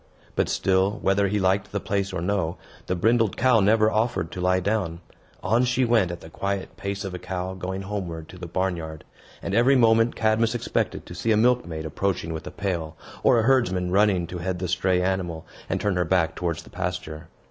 [0.35, 2.57] But still, whether he liked the place or no,
[2.87, 4.99] the brindled cow never offered to lie down.
[5.43, 8.75] On she went at the quiet pace of a cow going homeward to the barn
[8.77, 9.03] yard;
[9.43, 13.43] and, every moment, Cadmus expected to see a milkmaid approaching with a pail, or a
[13.43, 17.27] herdsman running to head the stray animal, and turn her back towards the pasture.